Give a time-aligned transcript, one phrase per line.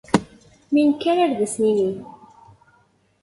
[0.71, 1.91] Mi nekker ard as-nini.